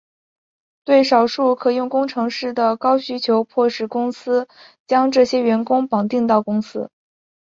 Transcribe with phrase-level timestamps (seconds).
[0.83, 4.47] 对少数可用工程师的高需求迫使公司
[4.87, 6.89] 将这些员工绑定到公司。